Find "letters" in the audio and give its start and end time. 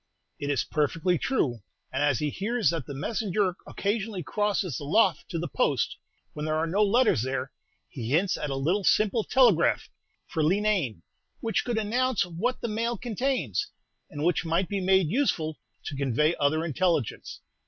6.83-7.21